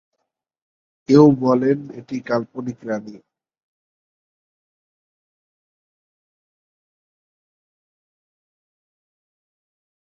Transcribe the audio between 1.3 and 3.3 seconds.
বলেন এটি কাল্পনিক রানী।